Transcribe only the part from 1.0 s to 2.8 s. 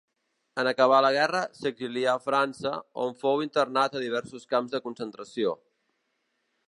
la guerra, s'exilià a França,